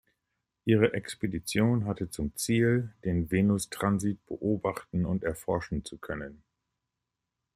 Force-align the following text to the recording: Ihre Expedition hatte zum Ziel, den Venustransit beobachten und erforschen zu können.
Ihre 0.65 0.95
Expedition 0.95 1.85
hatte 1.85 2.09
zum 2.09 2.35
Ziel, 2.35 2.91
den 3.05 3.29
Venustransit 3.29 4.17
beobachten 4.25 5.05
und 5.05 5.23
erforschen 5.23 5.85
zu 5.85 5.99
können. 5.99 6.41